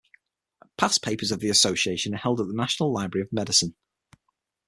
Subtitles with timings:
[0.77, 3.75] Past papers of the association are held at the National Library of Medicine.